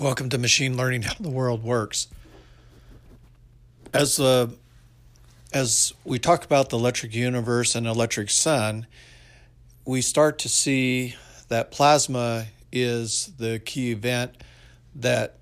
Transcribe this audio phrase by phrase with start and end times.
[0.00, 2.08] Welcome to Machine Learning How the World Works.
[3.92, 4.52] As the
[5.52, 8.88] as we talk about the electric universe and electric sun,
[9.84, 11.14] we start to see
[11.46, 14.36] that plasma is the key event
[14.96, 15.36] that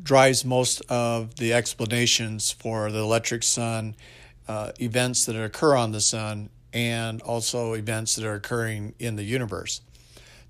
[0.00, 3.96] drives most of the explanations for the electric sun,
[4.46, 9.24] uh, events that occur on the sun, and also events that are occurring in the
[9.24, 9.80] universe.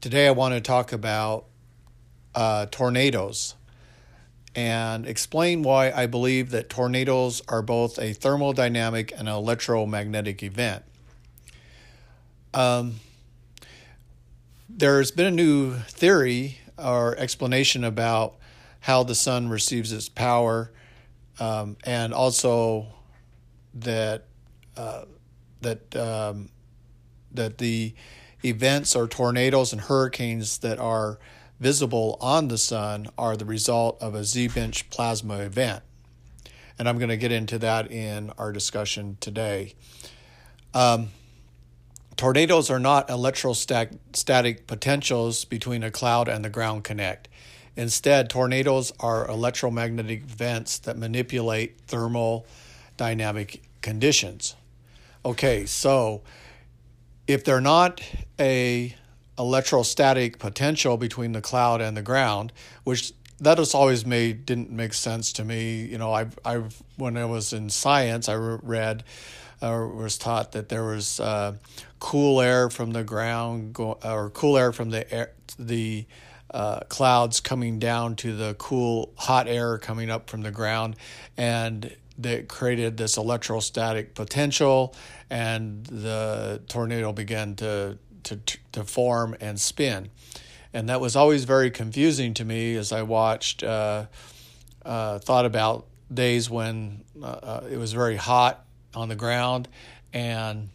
[0.02, 1.44] Today, I want to talk about
[2.34, 3.54] uh, tornadoes
[4.52, 10.82] and explain why I believe that tornadoes are both a thermodynamic and electromagnetic event.
[12.52, 12.96] Um,
[14.68, 18.34] there's been a new theory or explanation about
[18.80, 20.72] how the sun receives its power,
[21.38, 22.88] um, and also
[23.74, 24.24] that
[24.76, 25.04] uh,
[25.60, 26.48] that um,
[27.30, 27.94] that the
[28.44, 31.18] events or tornadoes and hurricanes that are
[31.60, 35.82] visible on the sun are the result of a Z pinch plasma event.
[36.78, 39.74] And I'm going to get into that in our discussion today.
[40.74, 41.10] Um,
[42.16, 47.28] tornadoes are not electrostatic potentials between a cloud and the ground connect.
[47.76, 52.46] Instead, tornadoes are electromagnetic events that manipulate thermal
[52.96, 54.56] dynamic conditions.
[55.24, 56.22] Okay, so
[57.32, 58.00] if they're not
[58.38, 58.94] a
[59.38, 62.52] electrostatic potential between the cloud and the ground,
[62.84, 65.84] which that has always made didn't make sense to me.
[65.84, 69.04] You know, I've I've when I was in science, I read
[69.60, 71.54] or was taught that there was uh,
[72.00, 76.04] cool air from the ground go, or cool air from the air, the
[76.50, 80.96] uh, clouds coming down to the cool hot air coming up from the ground,
[81.36, 84.94] and that created this electrostatic potential,
[85.30, 88.38] and the tornado began to, to,
[88.72, 90.10] to form and spin.
[90.72, 94.06] And that was always very confusing to me as I watched, uh,
[94.84, 99.68] uh, thought about days when uh, uh it was very hot on the ground,
[100.12, 100.68] and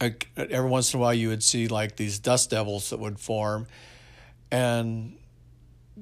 [0.00, 3.18] I, every once in a while you would see like these dust devils that would
[3.18, 3.66] form.
[4.50, 5.16] And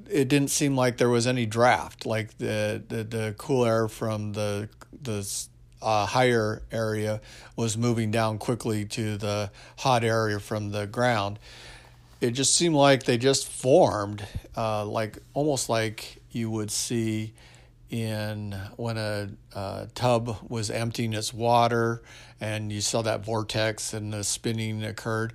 [0.08, 2.06] it didn't seem like there was any draft.
[2.06, 4.68] Like the the, the cool air from the
[5.02, 5.26] the
[5.82, 7.20] uh, higher area
[7.56, 11.38] was moving down quickly to the hot area from the ground.
[12.20, 17.32] It just seemed like they just formed, uh, like almost like you would see
[17.88, 22.02] in when a, a tub was emptying its water
[22.40, 25.32] and you saw that vortex and the spinning occurred.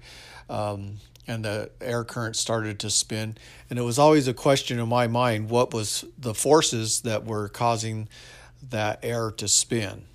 [0.49, 0.97] Um,
[1.27, 3.37] and the air current started to spin.
[3.69, 7.49] And it was always a question in my mind what was the forces that were
[7.49, 8.07] causing
[8.69, 10.05] that air to spin.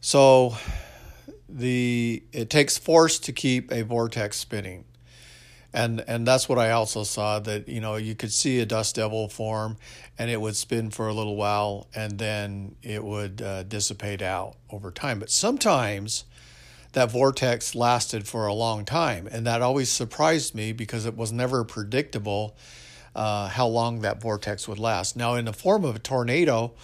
[0.00, 0.56] So
[1.48, 4.84] the it takes force to keep a vortex spinning.
[5.72, 8.94] And and that's what I also saw that you know you could see a dust
[8.94, 9.76] devil form
[10.18, 14.56] and it would spin for a little while and then it would uh, dissipate out
[14.70, 15.18] over time.
[15.18, 16.24] But sometimes
[16.98, 19.28] that vortex lasted for a long time.
[19.30, 22.56] And that always surprised me because it was never predictable
[23.14, 25.16] uh, how long that vortex would last.
[25.16, 26.74] Now, in the form of a tornado,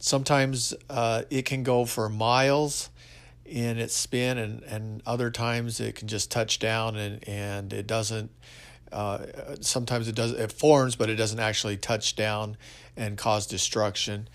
[0.00, 2.90] sometimes uh, it can go for miles
[3.44, 7.86] in its spin, and, and other times it can just touch down and, and it
[7.86, 8.30] doesn't.
[8.92, 9.18] Uh,
[9.60, 12.56] sometimes it does it forms, but it doesn't actually touch down
[12.96, 14.28] and cause destruction.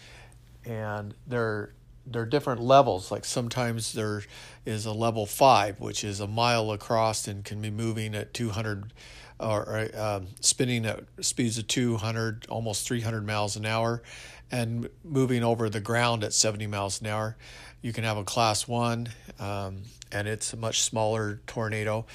[0.65, 1.73] And there
[2.05, 3.11] there are different levels.
[3.11, 4.23] Like sometimes there
[4.65, 8.93] is a level five, which is a mile across and can be moving at 200
[9.39, 14.03] or uh, spinning at speeds of 200, almost 300 miles an hour,
[14.51, 17.35] and moving over the ground at 70 miles an hour.
[17.81, 19.81] You can have a class one, um,
[20.11, 22.05] and it's a much smaller tornado.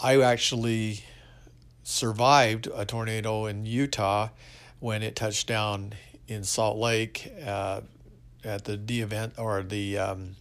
[0.00, 1.04] I actually
[1.82, 4.28] survived a tornado in Utah
[4.78, 5.92] when it touched down
[6.28, 7.30] in Salt Lake.
[7.44, 7.82] Uh,
[8.44, 10.36] at the D event or the um,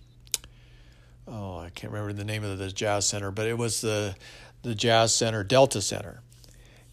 [1.27, 4.15] oh I can't remember the name of the jazz center, but it was the
[4.63, 6.21] the jazz center Delta Center,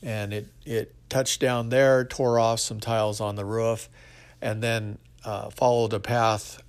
[0.02, 3.88] and it it touched down there, tore off some tiles on the roof,
[4.40, 6.62] and then uh, followed a path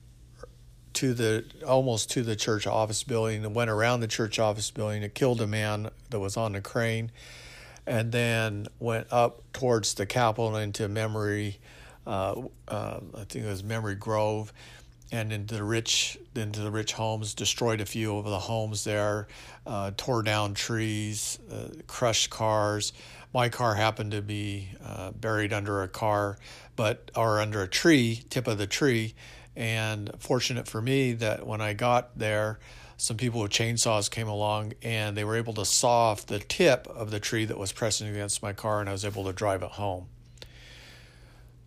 [0.94, 5.04] to the almost to the church office building and went around the church office building.
[5.04, 7.12] It killed a man that was on the crane,
[7.86, 11.60] and then went up towards the Capitol into Memory
[12.08, 14.54] uh, uh, I think it was Memory Grove,
[15.12, 19.28] and into the rich into the rich homes, destroyed a few of the homes there,
[19.66, 22.94] uh, tore down trees, uh, crushed cars.
[23.34, 26.38] My car happened to be uh, buried under a car,
[26.76, 29.14] but or under a tree, tip of the tree,
[29.56, 32.60] and fortunate for me that when I got there,
[32.96, 36.88] some people with chainsaws came along and they were able to saw off the tip
[36.88, 39.62] of the tree that was pressing against my car, and I was able to drive
[39.62, 40.08] it home.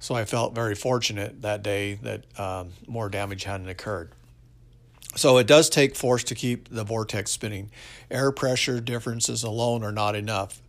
[0.00, 4.12] So I felt very fortunate that day that um, more damage hadn't occurred.
[5.14, 7.70] So it does take force to keep the vortex spinning.
[8.10, 10.62] Air pressure differences alone are not enough.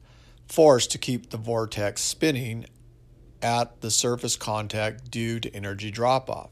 [0.47, 2.65] Force to keep the vortex spinning
[3.41, 6.49] at the surface contact due to energy drop off.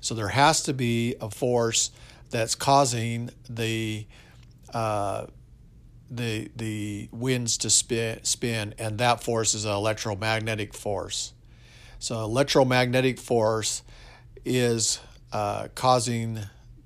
[0.00, 1.92] So there has to be a force
[2.30, 4.06] that's causing the
[4.74, 5.26] uh,
[6.10, 11.32] the the winds to spin, spin, and that force is an electromagnetic force.
[12.02, 13.84] So electromagnetic force
[14.44, 14.98] is
[15.32, 16.40] uh, causing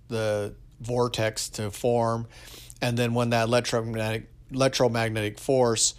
[0.08, 2.26] the vortex to form,
[2.82, 5.94] and then when that electromagnetic electromagnetic force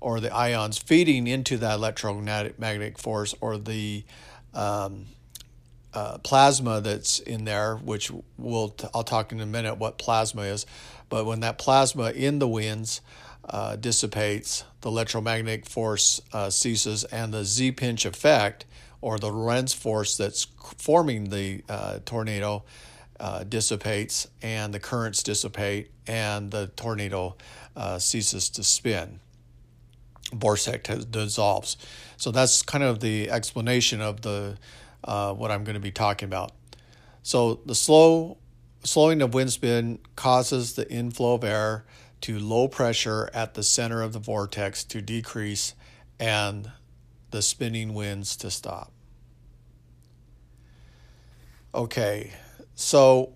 [0.00, 4.04] or the ions feeding into that electromagnetic force or the
[4.54, 5.04] um,
[5.92, 10.44] uh, plasma that's in there, which we'll t- I'll talk in a minute what plasma
[10.44, 10.64] is,
[11.10, 13.02] but when that plasma in the winds
[13.52, 18.64] uh, dissipates, the electromagnetic force uh, ceases, and the Z pinch effect
[19.02, 20.46] or the Lorentz force that's
[20.78, 22.64] forming the uh, tornado
[23.20, 27.36] uh, dissipates, and the currents dissipate, and the tornado
[27.76, 29.20] uh, ceases to spin.
[30.32, 31.76] Vortex dissolves.
[32.16, 34.56] So that's kind of the explanation of the
[35.04, 36.52] uh, what I'm going to be talking about.
[37.22, 38.38] So the slow
[38.84, 41.84] slowing of wind spin causes the inflow of air
[42.22, 45.74] to low pressure at the center of the vortex to decrease
[46.18, 46.70] and
[47.30, 48.92] the spinning winds to stop.
[51.74, 52.32] Okay,
[52.74, 53.32] so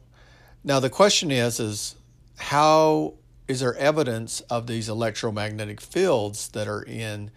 [0.63, 1.97] now the question is is
[2.37, 3.15] how
[3.49, 7.31] is there evidence of these electromagnetic fields that are in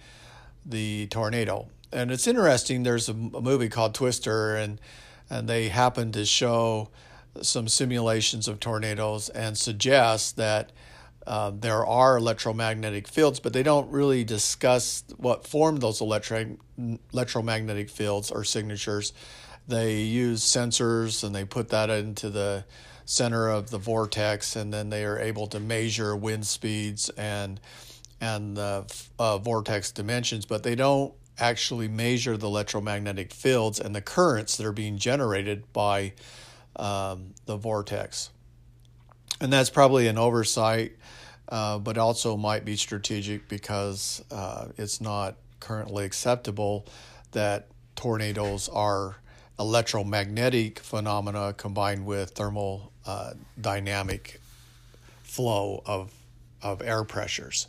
[0.65, 1.69] the tornado?
[1.91, 2.83] And it's interesting.
[2.83, 4.79] There's a, movie called Twister, and
[5.29, 6.89] and they happen to show
[7.41, 10.71] some simulations of tornadoes and suggest that
[11.29, 16.57] uh, there are electromagnetic fields, but they don't really discuss what form those electro-
[17.13, 19.13] electromagnetic fields or signatures.
[19.67, 22.65] They use sensors and they put that into the
[23.05, 27.59] center of the vortex, and then they are able to measure wind speeds and
[28.19, 34.01] and the uh, vortex dimensions, but they don't actually measure the electromagnetic fields and the
[34.01, 36.11] currents that are being generated by
[36.75, 38.31] um, the vortex.
[39.39, 40.97] And that's probably an oversight,
[41.49, 46.85] uh, but also might be strategic because uh, it's not currently acceptable
[47.31, 49.17] that tornadoes are
[49.59, 54.39] electromagnetic phenomena combined with thermal uh, dynamic
[55.23, 56.13] flow of,
[56.61, 57.67] of air pressures.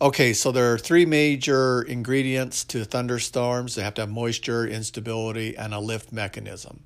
[0.00, 3.76] Okay, so there are three major ingredients to thunderstorms.
[3.76, 6.82] They have to have moisture, instability, and a lift mechanism.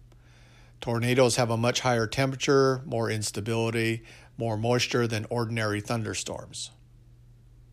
[0.81, 4.03] Tornadoes have a much higher temperature, more instability,
[4.37, 6.71] more moisture than ordinary thunderstorms.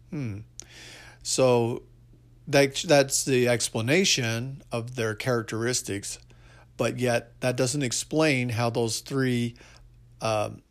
[0.09, 0.39] Hmm.
[1.21, 1.83] So
[2.47, 6.19] that, that's the explanation of their characteristics,
[6.77, 9.55] but yet that doesn't explain how those three
[10.21, 10.61] um,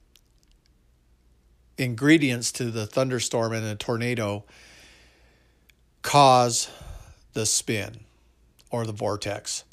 [1.78, 4.44] ingredients to the thunderstorm and the tornado
[6.02, 6.70] cause
[7.32, 8.00] the spin
[8.70, 9.64] or the vortex.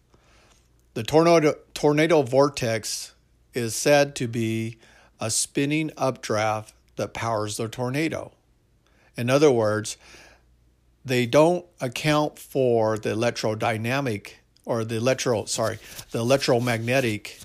[1.00, 3.13] The tornado, tornado vortex
[3.54, 4.80] is said to be
[5.18, 8.34] a spinning updraft that powers the tornado.
[9.16, 9.96] In other words,
[11.06, 14.31] they don't account for the electrodynamic
[14.66, 15.80] or the electro sorry
[16.12, 17.40] the electromagnetic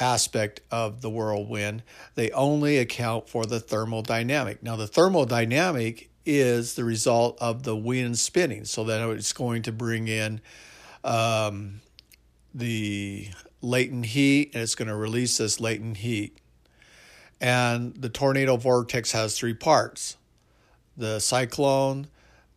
[0.00, 1.84] aspect of the whirlwind
[2.16, 8.18] they only account for the thermodynamic now the thermodynamic is the result of the wind
[8.18, 10.40] spinning so that it's going to bring in
[11.04, 11.80] um,
[12.54, 13.28] the
[13.60, 16.36] latent heat and it's going to release this latent heat
[17.40, 20.16] and the tornado vortex has three parts
[20.96, 22.06] the cyclone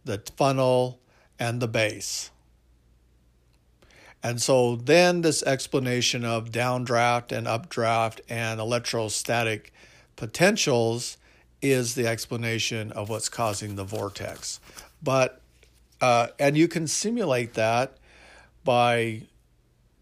[0.05, 0.99] the funnel,
[1.37, 2.31] and the base.
[4.23, 9.73] And so then this explanation of downdraft and updraft and electrostatic
[10.15, 11.17] potentials
[11.61, 14.59] is the explanation of what's causing the vortex.
[15.03, 15.41] But
[16.01, 17.97] uh, and you can simulate that
[18.63, 19.23] by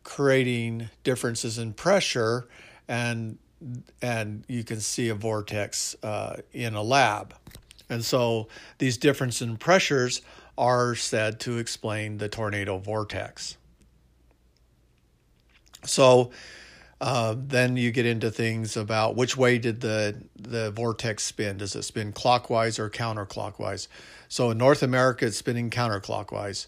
[0.04, 2.48] creating differences in pressure
[2.88, 3.38] and
[4.02, 7.34] and you can see a vortex uh, in a lab.
[7.90, 10.22] And so these differences in pressures
[10.58, 13.58] are said to explain the tornado vortex.
[15.86, 16.32] So
[17.02, 21.58] uh, then you get into things about which way did the, the vortex spin?
[21.58, 23.88] Does it spin clockwise or counterclockwise?
[24.30, 26.68] So in North America, it's spinning counterclockwise.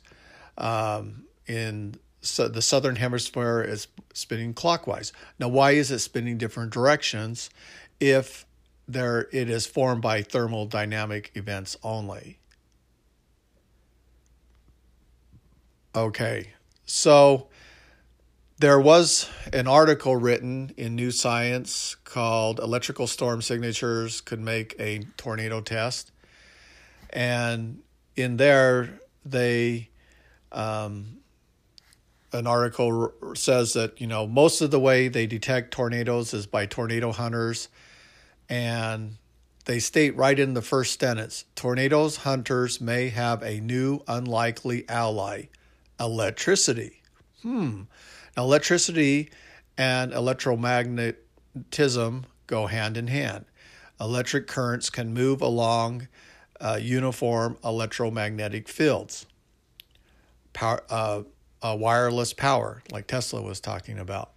[0.57, 5.13] Um, in so the southern hemisphere is spinning clockwise.
[5.39, 7.49] Now, why is it spinning different directions
[7.99, 8.45] if
[8.87, 12.39] there it is formed by thermodynamic events only?
[15.95, 16.49] Okay,
[16.85, 17.47] so
[18.57, 24.99] there was an article written in New Science called Electrical Storm Signatures Could Make a
[25.17, 26.11] Tornado Test.
[27.09, 27.81] And
[28.15, 29.89] in there, they,
[30.51, 31.17] um,
[32.35, 36.65] an article says that, you know, most of the way they detect tornadoes is by
[36.65, 37.69] tornado hunters.
[38.49, 39.17] And
[39.65, 45.45] they state right in the first sentence tornadoes hunters may have a new unlikely ally
[45.99, 47.01] electricity.
[47.41, 47.83] Hmm.
[48.37, 49.31] Now, electricity
[49.77, 53.45] and electromagnetism go hand in hand.
[53.99, 56.07] Electric currents can move along
[56.59, 59.25] uh, uniform electromagnetic fields.
[60.53, 61.21] Power, uh,
[61.65, 64.31] uh, wireless power, like Tesla was talking about.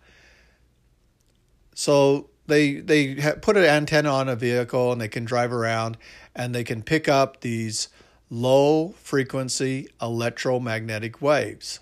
[1.75, 5.99] So they they put an antenna on a vehicle and they can drive around
[6.35, 7.89] and they can pick up these
[8.31, 11.81] low frequency electromagnetic waves.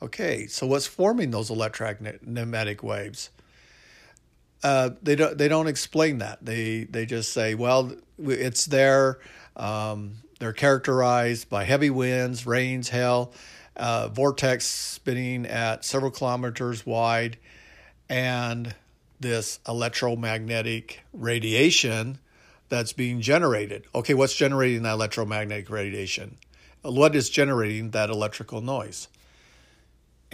[0.00, 3.30] Okay, so what's forming those electromagnetic waves?
[4.62, 6.44] Uh, they don't they don't explain that.
[6.44, 9.18] They they just say, well, it's there.
[9.56, 13.32] Um, they're characterized by heavy winds, rains, hail,
[13.76, 17.38] uh, vortex spinning at several kilometers wide,
[18.08, 18.74] and
[19.20, 22.18] this electromagnetic radiation
[22.68, 23.84] that's being generated.
[23.94, 26.36] Okay, what's generating that electromagnetic radiation?
[26.82, 29.08] What is generating that electrical noise?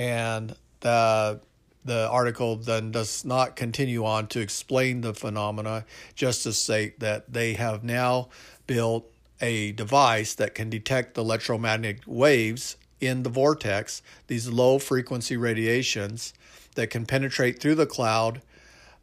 [0.00, 1.40] and the
[1.85, 7.32] the article then does not continue on to explain the phenomena, just to state that
[7.32, 8.28] they have now
[8.66, 15.37] built a device that can detect the electromagnetic waves in the vortex, these low frequency
[15.37, 16.35] radiations
[16.75, 18.42] that can penetrate through the cloud,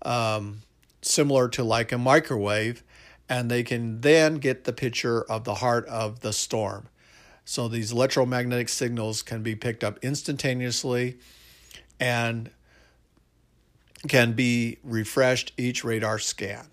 [0.04, 0.62] um,
[1.02, 2.84] similar to like a microwave,
[3.30, 6.88] and they can then get the picture of the heart of the storm.
[7.44, 11.18] So these electromagnetic signals can be picked up instantaneously
[12.00, 12.52] and
[14.08, 16.68] can be refreshed each radar scan.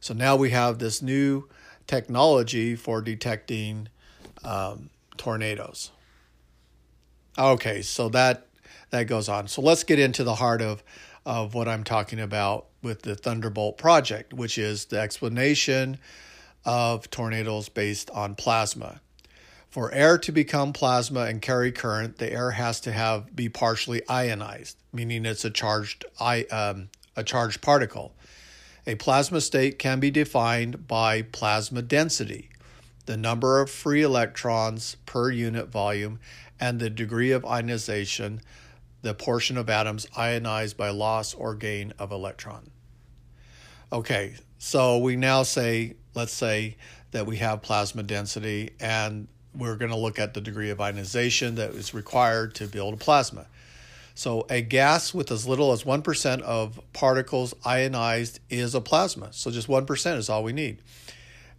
[0.00, 1.48] So now we have this new
[1.86, 3.88] technology for detecting
[4.44, 5.90] um, tornadoes.
[7.38, 8.46] Okay, so that
[8.90, 9.48] that goes on.
[9.48, 10.82] So let's get into the heart of
[11.26, 15.98] of what I'm talking about with the Thunderbolt project, which is the explanation
[16.64, 19.00] of tornadoes based on plasma.
[19.68, 24.00] For air to become plasma and carry current, the air has to have be partially
[24.08, 28.14] ionized, meaning it's a charged um, a charged particle.
[28.86, 32.50] A plasma state can be defined by plasma density,
[33.06, 36.20] the number of free electrons per unit volume,
[36.60, 38.40] and the degree of ionization,
[39.02, 42.70] the portion of atoms ionized by loss or gain of electron.
[43.92, 46.76] Okay, so we now say, let's say
[47.12, 51.54] that we have plasma density and we're going to look at the degree of ionization
[51.54, 53.46] that is required to build a plasma.
[54.14, 59.28] So, a gas with as little as 1% of particles ionized is a plasma.
[59.32, 60.80] So, just 1% is all we need.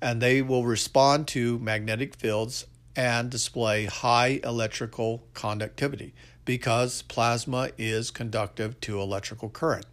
[0.02, 2.66] And they will respond to magnetic fields
[2.98, 6.14] and display high electrical conductivity
[6.44, 9.86] because plasma is conductive to electrical current.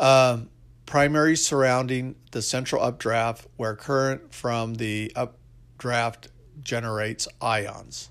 [0.00, 0.48] Um,
[0.86, 6.28] primary surrounding the central updraft, where current from the updraft
[6.62, 8.08] generates ions.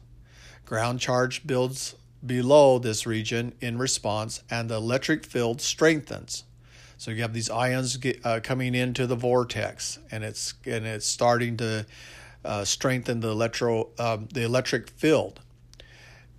[0.65, 6.43] Ground charge builds below this region in response, and the electric field strengthens.
[6.97, 11.07] So you have these ions get, uh, coming into the vortex, and it's and it's
[11.07, 11.87] starting to
[12.43, 15.39] uh, strengthen the electro um, the electric field,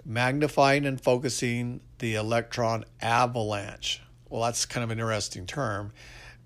[0.04, 4.02] magnifying and focusing the electron avalanche.
[4.28, 5.92] Well, that's kind of an interesting term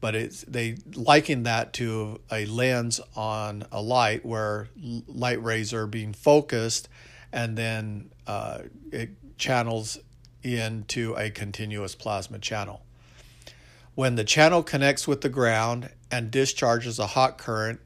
[0.01, 4.69] but it's they liken that to a lens on a light where
[5.07, 6.89] light rays are being focused
[7.33, 8.61] and then uh,
[8.93, 9.99] it channels
[10.43, 12.83] into a continuous plasma channel.
[13.95, 17.81] When the channel connects with the ground and discharges a hot current,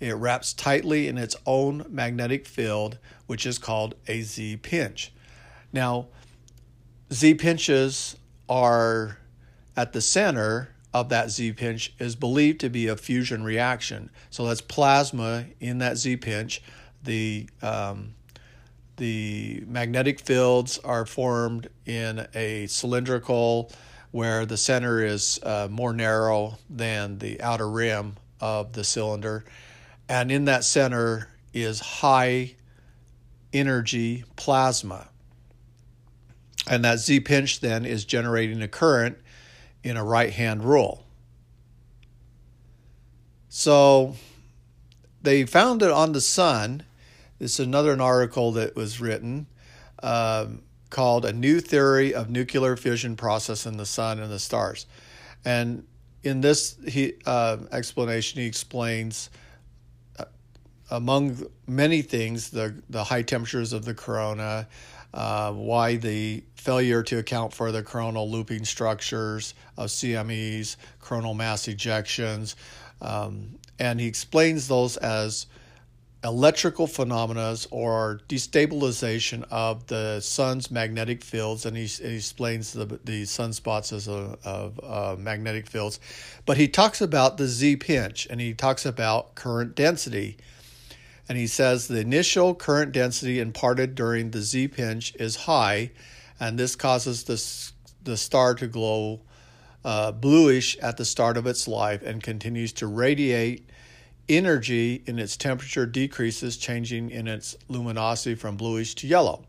[0.00, 5.12] it wraps tightly in its own magnetic field, which is called a Z pinch.
[5.72, 6.06] Now,
[7.12, 8.16] Z pinches
[8.48, 9.18] are
[9.76, 14.10] at the center of that Z pinch is believed to be a fusion reaction.
[14.30, 16.62] So that's plasma in that Z pinch.
[17.02, 18.14] The um,
[18.96, 23.70] the magnetic fields are formed in a cylindrical
[24.10, 29.44] where the center is uh, more narrow than the outer rim of the cylinder.
[30.08, 32.54] And in that center is high
[33.52, 35.08] energy plasma.
[36.68, 39.18] And that Z pinch then is generating a current
[39.82, 41.04] in a right hand rule.
[43.48, 44.16] So
[45.22, 46.84] they found it on the sun.
[47.38, 49.46] This is another an article that was written
[50.02, 54.86] um, called "A New Theory of Nuclear Fusion Process in the Sun and the Stars,"
[55.44, 55.86] and
[56.22, 59.30] in this he, uh, explanation he explains
[60.90, 64.66] among many things the the high temperatures of the corona,
[65.14, 71.66] uh, why the failure to account for the coronal looping structures of CMEs, coronal mass
[71.66, 72.54] ejections,
[73.00, 75.46] um, and he explains those as
[76.24, 83.22] electrical phenomena or destabilization of the sun's magnetic fields, and he, he explains the, the
[83.22, 86.00] sunspots as a, of uh, magnetic fields.
[86.44, 90.38] But he talks about the Z pinch and he talks about current density.
[91.28, 95.90] And he says the initial current density imparted during the Z pinch is high,
[96.40, 99.20] and this causes the, the star to glow
[99.84, 103.68] uh, bluish at the start of its life and continues to radiate
[104.28, 109.44] energy in its temperature decreases, changing in its luminosity from bluish to yellow.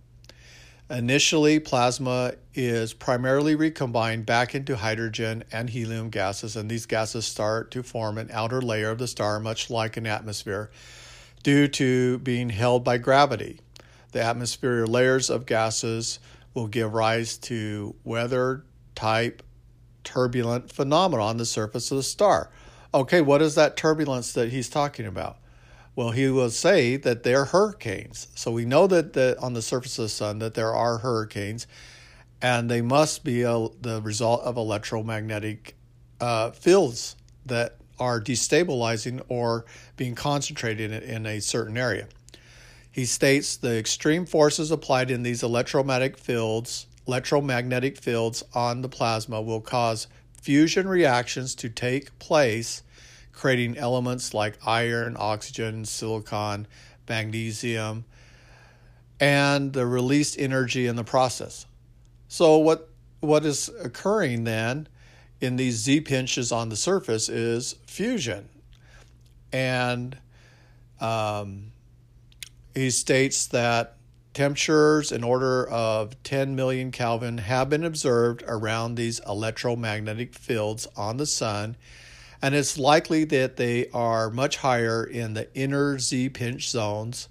[0.90, 7.70] Initially, plasma is primarily recombined back into hydrogen and helium gases, and these gases start
[7.72, 10.72] to form an outer layer of the star, much like an atmosphere,
[11.44, 13.60] due to being held by gravity.
[14.12, 16.20] The atmospheric layers of gases
[16.54, 18.66] will give rise to weather
[18.96, 19.44] type
[20.04, 22.50] turbulent phenomena on the surface of the star.
[22.94, 25.38] Okay, what is that turbulence that he's talking about?
[25.96, 28.28] Well, he will say that they're hurricanes.
[28.34, 31.68] So we know that, that on the surface of the sun that there are hurricanes,
[32.42, 35.76] and they must be a, the result of electromagnetic
[36.22, 37.16] uh, fields
[37.46, 39.66] that are destabilizing or
[39.98, 42.08] being concentrated in, a certain area.
[42.92, 49.42] He states the extreme forces applied in these electromagnetic fields, electromagnetic fields on the plasma
[49.42, 50.08] will cause
[50.42, 52.84] fusion reactions to take place,
[53.32, 56.68] creating elements like iron, oxygen, silicon,
[57.08, 58.06] magnesium,
[59.20, 61.66] and the released energy in the process.
[62.28, 64.88] So what what is occurring then
[65.42, 68.50] in these Z pinches on the surface is fusion.
[69.52, 70.18] And
[71.00, 71.72] um,
[72.76, 73.98] he states that
[74.40, 81.18] Temperatures in order of 10 million Kelvin have been observed around these electromagnetic fields on
[81.18, 81.76] the sun,
[82.42, 87.28] and it's likely that they are much higher in the inner Z pinch zones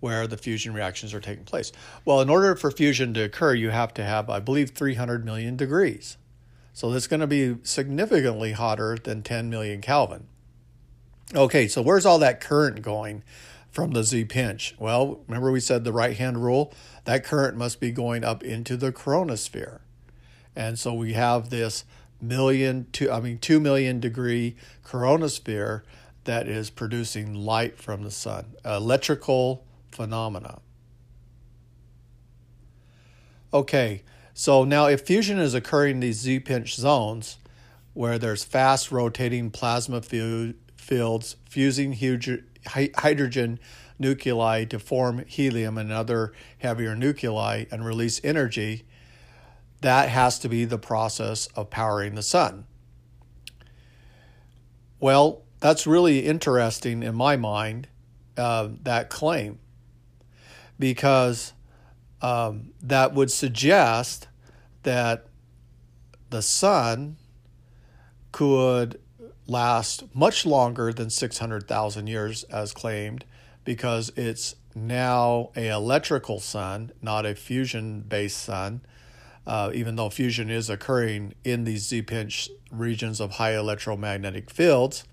[0.00, 1.70] where the fusion reactions are taking place.
[2.04, 5.56] Well, in order for fusion to occur, you have to have, I believe, 300 million
[5.56, 6.16] degrees.
[6.72, 10.26] So it's going to be significantly hotter than 10 million Kelvin.
[11.34, 13.22] Okay, so where's all that current going?
[13.70, 14.74] from the Z pinch?
[14.78, 16.72] Well, remember we said the right hand rule?
[17.04, 19.80] That current must be going up into the coronosphere.
[20.56, 21.84] And so we have this
[22.20, 25.82] million to I mean 2 million degree coronosphere
[26.24, 30.60] that is producing light from the sun, electrical phenomena.
[33.54, 34.02] Okay,
[34.40, 37.36] so now if fusion is occurring in these Z pinch zones
[37.92, 42.30] where there's fast rotating plasma fields fusing huge
[42.66, 43.60] hydrogen
[43.98, 48.86] nuclei to form helium and other heavier nuclei and release energy,
[49.82, 52.64] that has to be the process of powering the sun.
[55.00, 57.88] Well, that's really interesting in my mind,
[58.38, 59.58] uh, that claim,
[60.78, 61.52] because
[62.22, 64.28] um, that would suggest
[64.82, 65.26] that
[66.30, 67.16] the sun
[68.32, 69.00] could
[69.46, 73.24] last much longer than 600,000 years as claimed
[73.64, 78.80] because it's now a electrical sun, not a fusion based sun.
[79.46, 85.04] Uh, even though fusion is occurring in these Z pinch regions of high electromagnetic fields.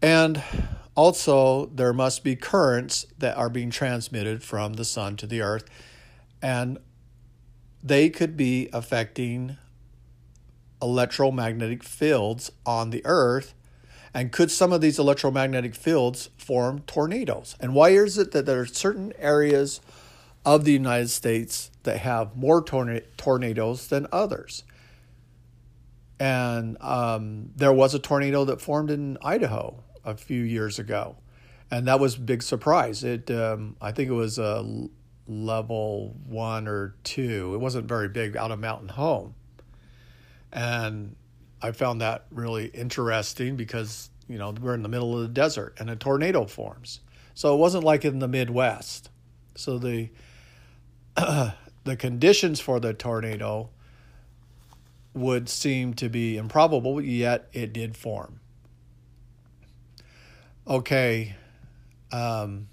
[0.00, 0.42] And
[0.94, 5.64] also, there must be currents that are being transmitted from the sun to the earth,
[6.40, 6.78] and
[7.82, 9.56] they could be affecting
[10.82, 13.54] electromagnetic fields on the earth
[14.12, 17.56] and could some of these electromagnetic fields form tornadoes?
[17.60, 19.80] And why is it that there are certain areas
[20.44, 24.64] of the united states that have more torna- tornadoes than others?
[26.18, 31.16] And um, there was a tornado that formed in idaho a few years ago
[31.70, 33.04] and that was a big surprise.
[33.04, 34.88] It um, i think it was a
[35.30, 39.34] level one or two it wasn't very big out of mountain home
[40.52, 41.14] and
[41.62, 45.76] I found that really interesting because, you know, we're in the middle of the desert
[45.78, 47.00] and a tornado forms.
[47.34, 49.10] So it wasn't like in the Midwest.
[49.54, 50.10] So the
[51.16, 53.70] the conditions for the tornado
[55.12, 58.40] would seem to be improbable, yet it did form.
[60.66, 61.34] Okay.
[62.12, 62.68] Um,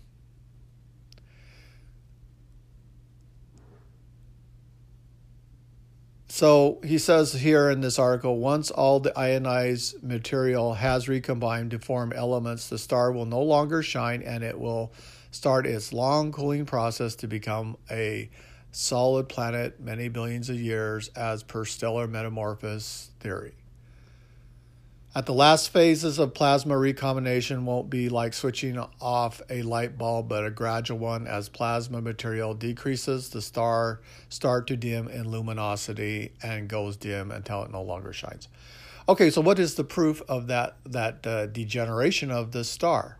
[6.38, 11.80] so he says here in this article once all the ionized material has recombined to
[11.80, 14.94] form elements, the star will no longer shine and it will
[15.32, 18.30] start its long cooling process to become a
[18.72, 23.56] solid planet many billions of years as per stellar metamorphosis theory.
[25.18, 30.30] At the last phases of plasma recombination won't be like switching off a light bulb,
[30.30, 31.26] but a gradual one.
[31.26, 34.00] As plasma material decreases, the star
[34.30, 38.48] start to dim in luminosity and goes dim until it no longer shines.
[39.10, 43.18] Okay, so what is the proof of that that uh, degeneration of the star?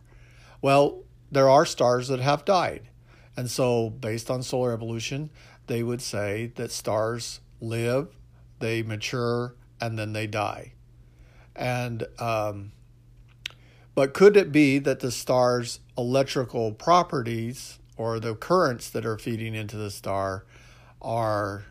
[0.62, 2.82] Well, there are stars that have died.
[3.36, 5.30] And so, based on solar evolution,
[5.66, 8.14] they would say that stars live,
[8.60, 10.74] they mature, and then they die.
[11.58, 12.72] And um,
[13.94, 19.56] but could it be that the star's electrical properties or the currents that are feeding
[19.56, 20.44] into the star
[21.02, 21.64] are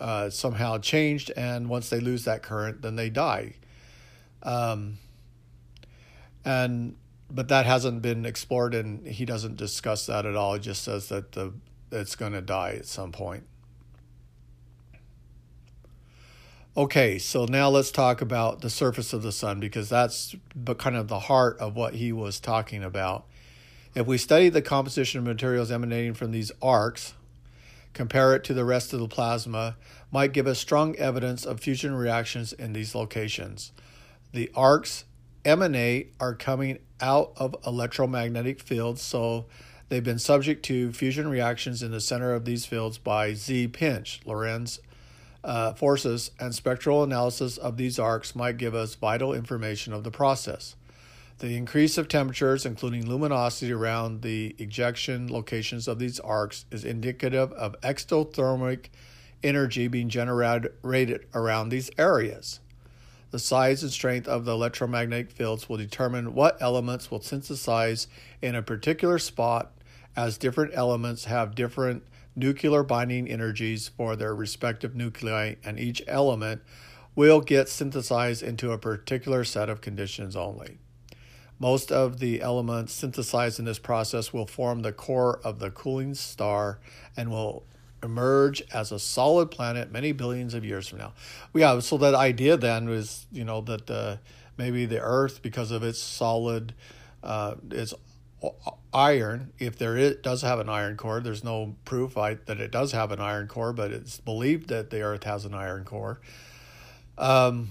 [0.00, 3.54] uh, somehow changed, and once they lose that current, then they die?
[4.42, 4.98] Um,
[6.44, 6.96] and
[7.30, 10.54] but that hasn't been explored, and he doesn't discuss that at all.
[10.54, 11.52] He just says that the
[11.92, 13.44] it's going to die at some point.
[16.78, 20.36] Okay, so now let's talk about the surface of the sun because that's
[20.76, 23.26] kind of the heart of what he was talking about.
[23.96, 27.14] If we study the composition of materials emanating from these arcs,
[27.94, 29.74] compare it to the rest of the plasma,
[30.12, 33.72] might give us strong evidence of fusion reactions in these locations.
[34.30, 35.04] The arcs
[35.44, 39.46] emanate are coming out of electromagnetic fields, so
[39.88, 44.20] they've been subject to fusion reactions in the center of these fields by Z pinch,
[44.24, 44.78] Lorentz
[45.44, 50.10] uh, forces, and spectral analysis of these arcs might give us vital information of the
[50.10, 50.74] process.
[51.38, 57.52] The increase of temperatures, including luminosity around the ejection locations of these arcs, is indicative
[57.52, 58.86] of exothermic
[59.42, 62.58] energy being generated around these areas.
[63.30, 68.08] The size and strength of the electromagnetic fields will determine what elements will synthesize
[68.42, 69.70] in a particular spot,
[70.16, 72.02] as different elements have different
[72.38, 76.62] nuclear binding energies for their respective nuclei, and each element
[77.14, 80.78] will get synthesized into a particular set of conditions only.
[81.58, 86.14] Most of the elements synthesized in this process will form the core of the cooling
[86.14, 86.78] star
[87.16, 87.64] and will
[88.02, 91.12] emerge as a solid planet many billions of years from now.
[91.52, 94.16] Yeah, so that idea then was, you know, that uh,
[94.56, 96.74] maybe the Earth, because of its solid,
[97.24, 97.92] uh, its
[98.92, 102.92] iron, if there is, does have an iron core, there's no proof that it does
[102.92, 106.20] have an iron core, but it's believed that the Earth has an iron core.
[107.16, 107.68] Um,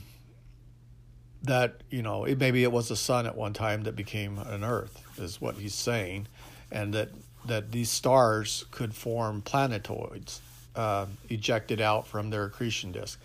[1.44, 4.64] that you know, it, maybe it was the sun at one time that became an
[4.64, 6.28] Earth, is what he's saying,
[6.72, 7.10] and that
[7.46, 10.42] that these stars could form planetoids
[10.76, 13.20] uh, ejected out from their accretion disk.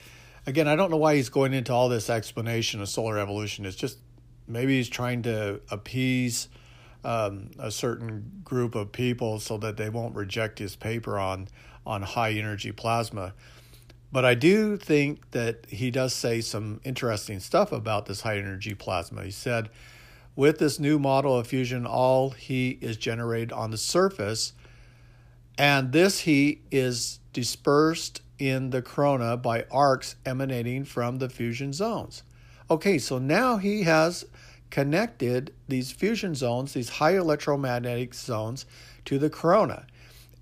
[0.47, 3.65] Again, I don't know why he's going into all this explanation of solar evolution.
[3.67, 3.99] It's just
[4.47, 6.49] maybe he's trying to appease
[7.05, 11.49] um, a certain group of people so that they won't reject his paper on
[11.85, 13.35] on high energy plasma.
[14.13, 18.75] But I do think that he does say some interesting stuff about this high energy
[18.75, 19.25] plasma.
[19.25, 19.71] He said
[20.37, 24.53] with this new model of fusion, all heat is generated on the surface,
[25.59, 32.23] and this heat is dispersed in the corona by arcs emanating from the fusion zones.
[32.71, 34.25] Okay, so now he has
[34.73, 38.65] connected these fusion zones, these high electromagnetic zones,
[39.05, 39.87] to the corona.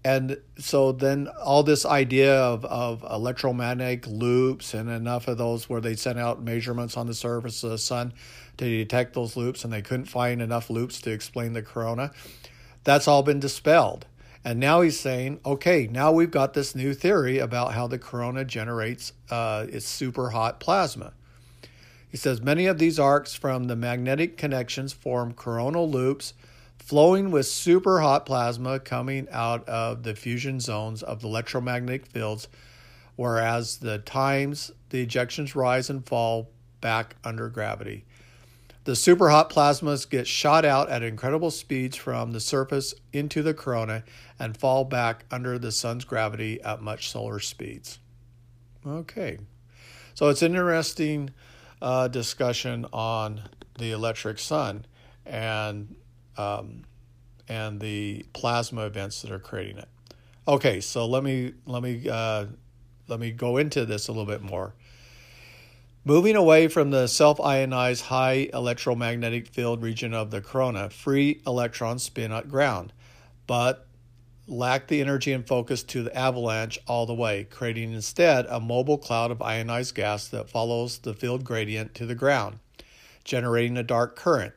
[0.04, 5.80] And so then all this idea of, of electromagnetic loops and enough of those where
[5.80, 8.14] they sent out measurements on the surface of the sun
[8.56, 12.12] to detect those loops and they couldn't find enough loops to explain the corona.
[12.84, 14.06] That's all been dispelled.
[14.44, 18.44] And now he's saying, okay, now we've got this new theory about how the corona
[18.44, 21.12] generates uh, its super hot plasma.
[22.10, 26.34] He says many of these arcs from the magnetic connections form coronal loops
[26.76, 32.48] flowing with super hot plasma coming out of the fusion zones of the electromagnetic fields,
[33.14, 38.04] whereas the times the ejections rise and fall back under gravity.
[38.84, 43.54] The super hot plasmas get shot out at incredible speeds from the surface into the
[43.54, 44.02] corona
[44.38, 47.98] and fall back under the sun's gravity at much solar speeds.
[48.84, 49.38] Okay,
[50.14, 51.30] so it's interesting
[51.80, 53.42] uh, discussion on
[53.78, 54.84] the electric sun
[55.26, 55.94] and
[56.36, 56.84] um,
[57.48, 59.88] and the plasma events that are creating it.
[60.46, 62.46] Okay, so let me let me uh,
[63.08, 64.74] let me go into this a little bit more.
[66.02, 72.32] Moving away from the self-ionized high electromagnetic field region of the corona, free electrons spin
[72.32, 72.94] at ground,
[73.46, 73.86] but
[74.50, 78.98] lack the energy and focus to the avalanche all the way, creating instead a mobile
[78.98, 82.58] cloud of ionized gas that follows the field gradient to the ground,
[83.24, 84.52] generating a dark current.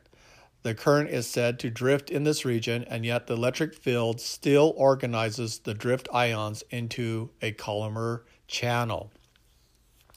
[0.62, 4.74] The current is said to drift in this region, and yet the electric field still
[4.76, 9.12] organizes the drift ions into a Coulomb channel.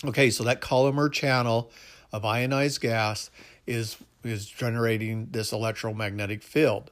[0.05, 1.69] Okay, so that Coulomb channel
[2.13, 3.29] of ionized gas
[3.67, 6.91] is, is generating this electromagnetic field.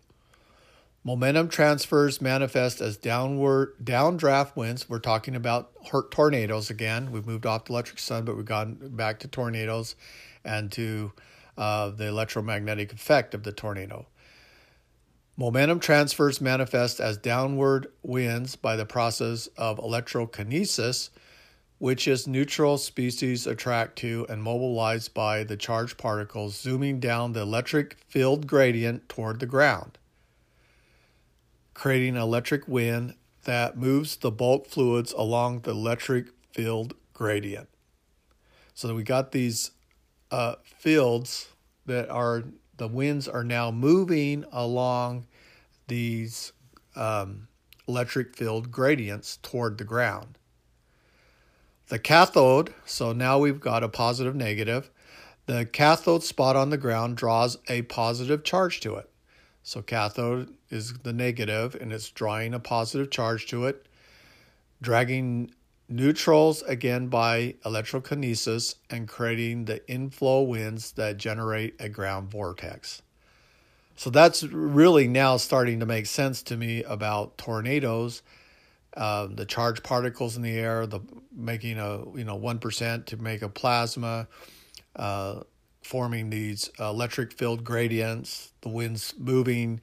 [1.05, 4.89] Momentum transfers manifest as downward downdraft winds.
[4.89, 5.71] We're talking about
[6.09, 7.11] tornadoes again.
[7.11, 9.95] We've moved off the electric sun, but we've gone back to tornadoes
[10.43, 11.11] and to
[11.59, 14.07] uh, the electromagnetic effect of the tornado.
[15.37, 21.11] Momentum transfers manifest as downward winds by the process of electrokinesis,
[21.77, 27.41] which is neutral species attract to and mobilized by the charged particles zooming down the
[27.41, 29.99] electric field gradient toward the ground,
[31.75, 37.69] creating electric wind that moves the bulk fluids along the electric field gradient.
[38.73, 39.71] So we got these
[40.31, 41.49] uh, fields
[41.85, 42.43] that are
[42.77, 45.27] the winds are now moving along
[45.87, 46.51] these
[46.95, 47.47] um,
[47.87, 50.37] electric field gradients toward the ground.
[51.87, 54.89] The cathode, so now we've got a positive negative.
[55.45, 59.09] The cathode spot on the ground draws a positive charge to it.
[59.65, 63.87] So cathode is the negative and it's drawing a positive charge to it,
[64.79, 65.55] dragging
[65.89, 73.01] neutrals again by electrokinesis and creating the inflow winds that generate a ground vortex.
[73.95, 78.21] So that's really now starting to make sense to me about tornadoes
[78.95, 81.01] uh, the charged particles in the air, the
[81.35, 84.27] making a you know one percent to make a plasma,
[84.95, 85.41] uh,
[85.85, 88.51] forming these electric field gradients.
[88.61, 89.81] The winds moving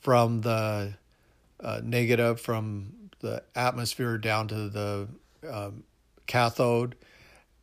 [0.00, 0.94] from the
[1.60, 5.08] uh, negative from the atmosphere down to the
[5.50, 5.82] um,
[6.26, 6.94] cathode,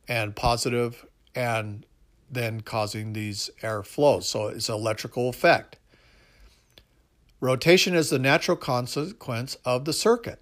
[0.08, 1.86] and positive, and
[2.30, 4.28] then causing these air flows.
[4.28, 5.76] So it's an electrical effect.
[7.40, 10.41] Rotation is the natural consequence of the circuit.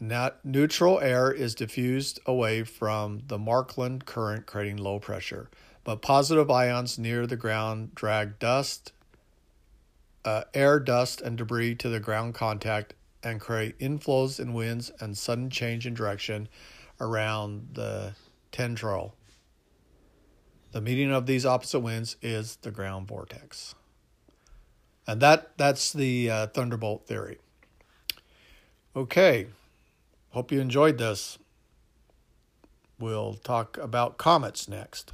[0.00, 5.50] Neutral air is diffused away from the Birkeland current, creating low pressure.
[5.84, 8.92] But positive ions near the ground drag dust,
[10.24, 15.16] uh, air, dust, and debris to the ground contact and create inflows in winds and
[15.16, 16.48] sudden change in direction
[17.00, 18.14] around the
[18.52, 19.14] tendril.
[20.72, 23.74] The meeting of these opposite winds is the ground vortex.
[25.06, 27.38] And that, that's the uh, thunderbolt theory.
[28.96, 29.46] Okay.
[30.34, 31.38] Hope you enjoyed this.
[32.98, 35.12] We'll talk about comets next.